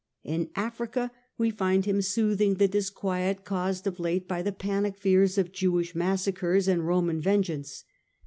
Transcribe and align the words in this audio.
In 0.23 0.49
Africa 0.55 1.11
we 1.37 1.51
find 1.51 1.85
him 1.85 1.91
him 1.91 1.95
in 1.97 2.01
soothing 2.01 2.55
the 2.55 2.67
disquiet 2.67 3.45
caused 3.45 3.85
of 3.85 3.99
late 3.99 4.27
by 4.27 4.41
the 4.41 4.51
panic 4.51 4.97
fears 4.97 5.37
of 5.37 5.51
Jewish 5.51 5.93
massacres 5.93 6.67
and 6.67 6.87
Roman 6.87 7.21
vengeance. 7.21 7.83